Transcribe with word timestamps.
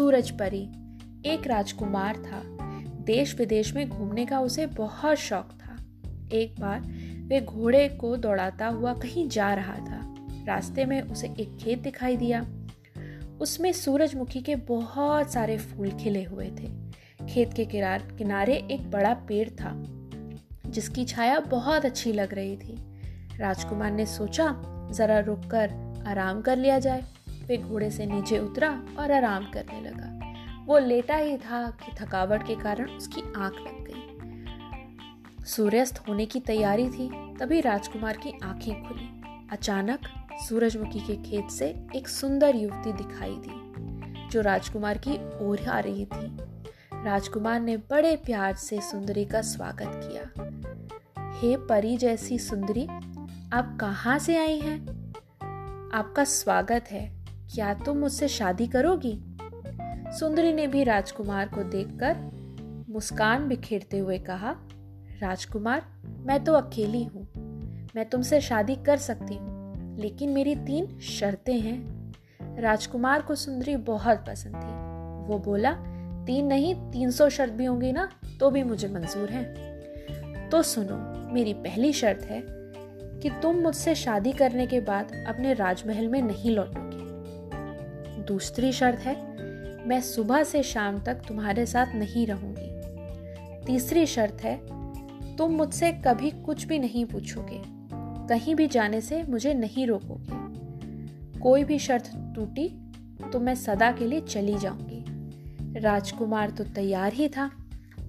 सूरज 0.00 0.30
परी। 0.30 0.62
एक 1.26 1.46
राजकुमार 1.46 2.16
था। 2.16 2.42
देश 3.04 3.34
विदेश 3.38 3.74
में 3.74 3.88
घूमने 3.88 4.26
का 4.26 4.40
उसे 4.40 4.66
बहुत 4.66 5.16
शौक 5.16 5.48
था। 5.52 5.76
एक 6.32 6.60
बार 6.60 6.80
वे 7.28 7.40
घोड़े 7.40 7.88
को 7.88 8.16
दौड़ाता 8.16 8.66
हुआ 8.66 8.92
कहीं 8.92 9.28
जा 9.28 9.54
रहा 9.54 9.74
था। 9.74 10.00
रास्ते 10.46 10.84
में 10.84 11.02
उसे 11.02 11.26
एक 11.40 11.56
खेत 11.56 11.78
दिखाई 11.78 12.16
दिया। 12.16 12.40
उसमें 13.40 13.72
सूरजमुखी 13.72 14.40
के 14.40 14.56
बहुत 14.56 15.32
सारे 15.32 15.58
फूल 15.58 15.90
खिले 15.90 16.24
हुए 16.24 16.50
थे। 16.50 16.72
खेत 17.26 17.52
के 17.52 17.64
किनारे 17.64 18.56
एक 18.70 18.90
बड़ा 18.90 19.14
पेड़ 19.14 19.48
था, 19.50 19.72
जिसकी 20.66 21.04
छाया 21.04 21.40
बहुत 21.40 21.84
अच्छी 21.84 22.12
लग 22.12 22.34
रही 22.34 22.56
थी। 22.56 22.76
राजकुमार 23.38 23.90
ने 23.90 24.06
सोचा, 24.06 24.54
जरा 24.92 25.18
रुककर 25.18 25.70
आराम 26.06 26.42
कर 26.42 26.56
लिया 26.56 26.78
जाए। 26.78 27.04
वे 27.50 27.56
घोड़े 27.56 27.90
से 27.90 28.06
नीचे 28.06 28.38
उतरा 28.38 28.82
और 28.98 29.12
आराम 29.12 29.44
करने 29.44 29.80
लगा। 29.80 30.34
वो 30.66 30.78
लेटा 30.78 31.16
ही 31.16 31.36
था 31.36 31.70
कि 31.70 31.92
थकावट 32.00 32.46
के 32.46 32.54
कारण 32.54 32.90
उसकी 32.90 33.20
आँख 33.36 33.52
लग 33.52 33.84
गई। 33.90 35.44
सूर्यास्त 35.44 36.08
होने 36.08 36.26
की 36.26 36.40
तैयारी 36.40 36.88
थी, 36.88 37.34
तभी 37.36 37.60
राजकुमार 37.60 38.16
की 38.16 38.32
आँखें 38.42 38.82
खुली। 38.82 39.22
अचानक 39.52 40.00
सूरजमुखी 40.48 41.00
के 41.00 41.16
खेत 41.16 41.50
से 41.50 41.86
एक 41.96 42.08
सुंदर 42.08 42.56
युवती 42.56 42.92
दिखाई 42.92 43.34
दी, 43.38 43.72
जो 44.28 44.40
राजकुमार 44.40 44.98
की 44.98 45.44
ओर 45.46 45.68
आ 45.68 45.78
रही 45.78 46.04
थी। 46.04 46.36
राजकुमार 47.04 47.60
ने 47.60 47.76
बड़े 47.76 48.16
प्यार 48.16 48.54
से 48.54 48.80
सुंदरी 48.80 49.24
का 49.24 49.42
स्वागत 49.42 49.90
किया। 50.04 50.30
हे 51.40 51.56
परी 51.56 51.96
जैसी 51.96 52.38
सुंदरी, 52.38 52.86
आप 53.52 53.78
कहाँ 53.80 54.18
से 54.18 54.36
आई 54.36 54.58
हैं? 54.58 55.12
आपका 55.94 56.24
स्वागत 56.24 56.84
है। 56.90 57.19
क्या 57.54 57.74
तुम 57.74 57.96
मुझसे 57.96 58.28
शादी 58.28 58.66
करोगी? 58.66 59.12
सुंदरी 60.18 60.52
ने 60.52 60.66
भी 60.66 60.84
राजकुमार 60.84 61.48
को 61.48 61.62
देखकर 61.62 62.16
मुस्कान 62.88 63.48
बिखेरते 63.48 63.98
हुए 63.98 64.18
कहा, 64.18 64.54
राजकुमार, 65.20 65.82
मैं 66.06 66.44
तो 66.44 66.52
अकेली 66.52 67.04
हूँ। 67.04 67.26
मैं 67.96 68.08
तुमसे 68.08 68.40
शादी 68.40 68.74
कर 68.76 68.96
सकती 68.96 69.34
हूँ, 69.34 69.98
लेकिन 69.98 70.30
मेरी 70.30 70.54
तीन 70.56 70.98
शर्तें 70.98 71.60
हैं। 71.60 72.12
राजकुमार 72.60 73.22
को 73.22 73.34
सुंदरी 73.34 73.76
बहुत 73.76 74.24
पसंद 74.28 74.54
थी। 74.54 75.28
वो 75.28 75.38
बोला, 75.38 75.72
तीन 76.26 76.46
नहीं, 76.46 76.74
तीन 76.74 77.10
सौ 77.10 77.28
शर्त 77.28 77.52
भी 77.52 77.64
होंगी 77.64 77.92
ना 77.92 78.08
तो 78.40 78.50
भी 78.50 78.62
मुझे 78.62 78.88
मंजूर 78.88 79.28
है। 79.28 79.44
तो 80.48 80.62
सुनो, 80.62 80.96
मेरी 81.34 81.54
पहली 81.54 81.92
शर्त 81.92 82.22
है 82.22 82.42
कि 83.20 83.30
तुम 83.42 83.56
मुझसे 83.56 83.94
शादी 83.94 84.32
करने 84.32 84.66
के 84.66 84.80
बाद 84.80 85.24
अपने 85.28 85.54
राजमहल 85.54 86.08
में 86.08 86.22
नहीं 86.22 86.50
लौटोगे 86.50 86.89
दूसरी 88.28 88.72
शर्त 88.72 88.98
है, 88.98 89.14
मैं 89.88 90.00
सुबह 90.00 90.44
से 90.44 90.62
शाम 90.62 90.98
तक 90.98 91.14
तुम्हारे 91.28 91.66
साथ 91.66 91.94
नहीं 91.94 92.26
रहूँगी। 92.26 93.66
तीसरी 93.66 94.06
शर्त 94.06 94.40
है, 94.44 94.56
तुम 95.36 95.50
मुझसे 95.50 95.92
कभी 95.92 96.30
कुछ 96.30 96.64
भी 96.64 96.78
नहीं 96.78 97.04
पूछोगे। 97.04 97.62
कहीं 98.28 98.54
भी 98.54 98.66
जाने 98.66 99.00
से 99.00 99.22
मुझे 99.22 99.54
नहीं 99.54 99.86
रोकोगे। 99.86 101.38
कोई 101.40 101.64
भी 101.64 101.78
शर्त 101.78 102.12
टूटी 102.34 102.68
तो 103.32 103.40
मैं 103.40 103.54
सदा 103.54 103.92
के 103.92 104.06
लिए 104.06 104.20
चली 104.20 104.58
जाऊँगी। 104.58 105.04
राजकुमार 105.80 106.50
तो 106.50 106.64
तैयार 106.64 107.12
ही 107.12 107.28
था। 107.28 107.50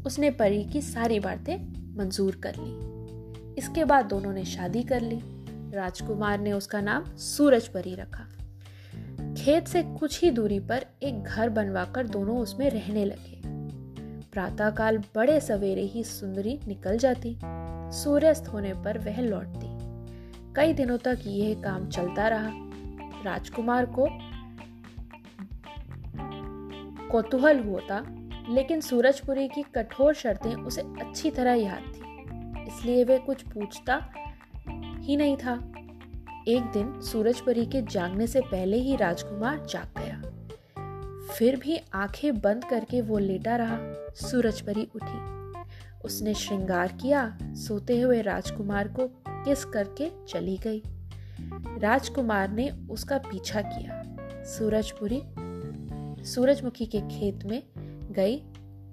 उसने 0.05 0.29
परी 0.31 0.63
की 0.63 0.81
सारी 0.81 1.19
बातें 1.19 1.57
मंजूर 1.97 2.35
कर 2.35 2.55
ली। 2.57 3.55
इसके 3.57 3.85
बाद 3.85 4.05
दोनों 4.05 4.33
ने 4.33 4.43
शादी 4.45 4.83
कर 4.83 5.01
ली। 5.01 5.21
राजकुमार 5.77 6.39
ने 6.39 6.51
उसका 6.51 6.81
नाम 6.81 7.03
सूरज 7.17 7.67
परी 7.67 7.95
रखा। 7.95 8.27
खेत 9.37 9.67
से 9.67 9.81
कुछ 9.83 10.23
ही 10.23 10.31
दूरी 10.31 10.59
पर 10.59 10.85
एक 11.03 11.23
घर 11.23 11.49
बनवाकर 11.49 12.07
दोनों 12.07 12.37
उसमें 12.39 12.69
रहने 12.69 13.05
लगे। 13.05 13.39
प्रातःकाल 14.31 14.97
बड़े 15.16 15.39
सवेरे 15.39 15.81
ही 15.81 16.03
सुंदरी 16.03 16.59
निकल 16.67 16.97
जाती। 16.97 17.38
सूर्यास्त 17.94 18.47
होने 18.47 18.73
पर 18.73 18.97
वह 18.97 19.22
लौटती। 19.22 19.67
कई 20.56 20.73
दिनों 20.73 20.97
तक 20.97 21.19
यह 21.25 21.61
काम 21.61 21.88
चलता 21.88 22.28
रहा। 22.28 22.51
राजकुमार 23.25 23.85
को 23.85 24.07
कौतूहल 27.11 27.59
होता, 27.59 28.03
लेकिन 28.50 28.81
सूरजपुरी 28.81 29.47
की 29.47 29.61
कठोर 29.75 30.13
शर्तें 30.13 30.53
उसे 30.56 30.81
अच्छी 30.81 31.31
तरह 31.31 31.53
याद 31.53 31.83
थी, 31.88 32.67
इसलिए 32.67 33.03
वह 33.03 33.17
कुछ 33.17 33.41
पूछता 33.44 34.00
ही 35.01 35.16
नहीं 35.17 35.38
था। 35.38 35.56
एक 36.47 36.63
दिन 36.63 37.02
सूरजपरी 37.02 37.66
के 37.66 37.81
जागने 37.81 38.28
से 38.28 38.41
पहले 38.41 38.78
ही 38.78 38.96
राजकुमार 38.96 39.66
जाग 39.69 40.00
गया। 40.00 40.22
फिर 41.34 41.56
भी 41.56 41.79
आँखें 41.94 42.41
बंद 42.41 42.66
करके 42.66 43.02
वो 43.02 43.18
लेटा 43.18 43.56
रहा। 43.56 43.78
सूरजपरी 44.16 44.88
उठी। 44.96 45.41
उसने 46.06 46.34
श्रृंगार 46.34 46.88
किया। 47.01 47.38
सोते 47.44 48.00
हुए 48.00 48.22
राजकुमार 48.22 48.88
को 48.88 49.07
किस 49.30 49.66
करके 49.66 50.12
चली 50.28 50.57
गई। 50.57 50.81
राजकुमार 51.80 52.50
ने 52.50 52.69
उसका 52.90 53.18
पीछा 53.18 53.62
किया। 53.62 54.03
सूरजपुरी 54.44 55.24
सूरजमुखी 56.25 56.85
के 56.85 57.01
खेत 57.01 57.44
में 57.46 57.63
गई 58.12 58.38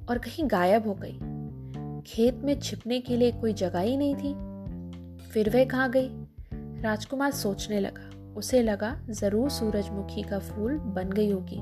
और 0.09 0.19
कहीं 0.19 0.49
गायब 0.51 0.89
हो 0.89 0.95
गई। 0.95 1.19
खेत 2.03 2.35
में 2.35 2.61
छिपने 2.61 3.01
के 3.01 3.17
लिए 3.17 3.33
कोई 3.33 3.53
जगह 3.53 3.81
ही 3.81 3.97
नहीं 3.97 4.15
थी। 4.15 4.35
फिर 5.23 5.51
वह 5.51 5.65
कहाँ 5.65 5.91
गई? 5.91 6.28
राजकुमार 6.83 7.31
सोचने 7.31 7.81
लगा। 7.81 8.35
उसे 8.35 8.63
लगा, 8.63 9.01
ज़रूर 9.11 9.51
सूरजमुखी 9.51 10.23
का 10.23 10.39
फूल 10.39 10.79
बन 10.79 11.11
गई 11.11 11.31
होगी। 11.31 11.59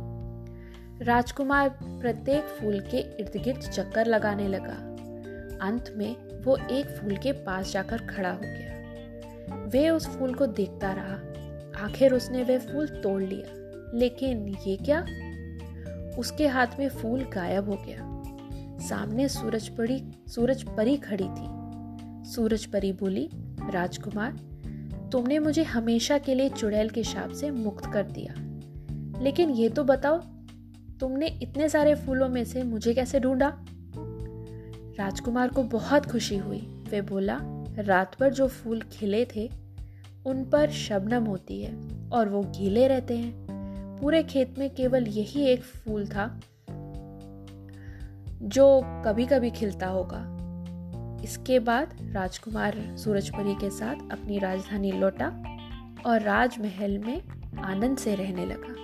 राजकुमार 1.05 1.69
प्रत्येक 1.83 2.45
फूल 2.45 2.81
के 2.81 2.99
इर्द 2.99 3.43
गिर्द 3.45 3.61
चक्कर 3.61 4.07
लगाने 4.07 4.49
लगा। 4.49 4.75
अंत 5.67 5.95
में 5.97 6.43
वो 6.43 6.57
एक 6.57 6.87
फूल 6.87 7.17
के 7.17 7.33
पास 7.33 7.73
जाकर 7.73 7.99
खड़ा 7.99 8.33
हो 8.33 8.41
गया। 8.43 8.77
वे 9.65 9.91
उस 9.91 10.07
फूल 10.07 10.35
को 10.35 10.47
देखता 10.47 10.93
रहा। 10.93 11.15
आखिर 11.85 12.15
उसने 12.15 12.43
वह 12.43 12.59
फूल 12.59 12.87
तोड़ 12.87 13.23
लिया। 13.23 13.53
लेकिन 13.99 14.57
ये 14.67 14.77
क्या? 14.77 15.07
उसके 16.19 16.47
हाथ 16.47 16.67
में 16.79 16.89
फूल 16.89 17.21
गायब 17.21 17.69
हो 17.69 17.79
गया। 17.87 18.17
सामने 18.89 19.29
सूरज 19.29 19.69
पड़ी, 19.69 20.05
सूरज 20.29 20.63
परी 20.63 20.97
खड़ी 20.97 21.25
थी। 21.25 21.57
सूरज 22.31 22.67
परी 22.67 22.93
बोली, 22.93 23.31
राजकुमार 23.71 24.56
तुमने 25.13 25.39
मुझे 25.39 25.63
हमेशा 25.63 26.19
के 26.19 26.35
लिए 26.35 26.49
चुड़ैल 26.49 26.89
के 26.89 27.03
शाप 27.03 27.31
से 27.31 27.51
मुक्त 27.51 27.93
कर 27.93 28.03
दिया। 28.03 28.35
लेकिन 29.23 29.51
ये 29.51 29.69
तो 29.69 29.85
बताओ, 29.85 30.19
तुमने 31.01 31.27
इतने 31.27 31.69
सारे 31.69 31.95
फूलों 31.95 32.29
में 32.29 32.45
से 32.45 32.63
मुझे 32.63 32.95
कैसे 32.95 33.21
ढूंढा? 33.21 33.65
राजकुमार 34.99 35.49
को 35.49 35.63
बहुत 35.63 36.07
खुशी 36.07 36.37
हुई। 36.37 36.85
वे 36.91 37.01
बोला, 37.01 37.39
रात 37.79 38.17
भर 38.21 38.33
जो 38.33 38.49
फूल 38.49 38.81
खिले 38.81 39.27
थे, 39.37 39.51
उन 40.27 40.45
पर 40.45 40.71
शबनम 40.71 41.25
होती 41.25 41.63
है 41.63 41.77
और 42.13 42.29
वो 42.29 42.43
गीले 42.43 42.89
रहते 42.89 43.17
हैं। 43.17 43.47
पूरे 44.01 44.23
खेत 44.23 44.59
में 44.59 44.75
केवल 44.75 45.07
यही 45.07 45.47
एक 45.47 45.63
फूल 45.63 46.07
था, 46.07 46.41
जो 48.43 48.83
कभी 48.85 49.27
कभी 49.27 49.51
खिलता 49.51 49.87
होगा। 49.87 50.36
इसके 51.25 51.59
बाद 51.59 51.97
राजकुमार 52.15 52.97
सूरजपुरी 52.97 53.55
के 53.55 53.71
साथ 53.71 54.13
अपनी 54.13 54.39
राजधानी 54.39 54.93
लौटा 54.93 55.27
और 56.07 56.23
राजमहल 56.23 56.99
में 56.99 57.23
आनंद 57.63 57.99
से 57.99 58.15
रहने 58.15 58.47
लगा। 58.47 58.75